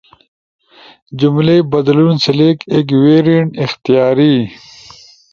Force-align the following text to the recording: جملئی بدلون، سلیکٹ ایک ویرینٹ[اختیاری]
جملئی 1.19 1.59
بدلون، 1.71 2.15
سلیکٹ 2.25 2.59
ایک 2.75 2.87
ویرینٹ[اختیاری] 3.03 4.35